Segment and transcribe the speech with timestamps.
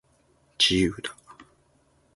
[0.57, 1.15] 自由だ